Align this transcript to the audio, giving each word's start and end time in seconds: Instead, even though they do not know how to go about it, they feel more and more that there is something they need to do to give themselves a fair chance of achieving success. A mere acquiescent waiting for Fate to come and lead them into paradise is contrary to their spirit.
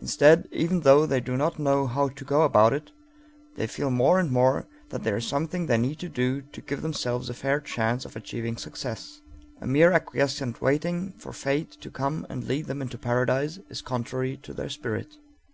Instead, 0.00 0.48
even 0.50 0.80
though 0.80 1.04
they 1.04 1.20
do 1.20 1.36
not 1.36 1.58
know 1.58 1.86
how 1.86 2.08
to 2.08 2.24
go 2.24 2.40
about 2.40 2.72
it, 2.72 2.90
they 3.56 3.66
feel 3.66 3.90
more 3.90 4.18
and 4.18 4.30
more 4.32 4.66
that 4.88 5.02
there 5.02 5.18
is 5.18 5.26
something 5.26 5.66
they 5.66 5.76
need 5.76 5.98
to 5.98 6.08
do 6.08 6.40
to 6.40 6.62
give 6.62 6.80
themselves 6.80 7.28
a 7.28 7.34
fair 7.34 7.60
chance 7.60 8.06
of 8.06 8.16
achieving 8.16 8.56
success. 8.56 9.20
A 9.60 9.66
mere 9.66 9.92
acquiescent 9.92 10.62
waiting 10.62 11.12
for 11.18 11.34
Fate 11.34 11.72
to 11.82 11.90
come 11.90 12.26
and 12.30 12.44
lead 12.44 12.64
them 12.64 12.80
into 12.80 12.96
paradise 12.96 13.58
is 13.68 13.82
contrary 13.82 14.38
to 14.38 14.54
their 14.54 14.70
spirit. 14.70 15.18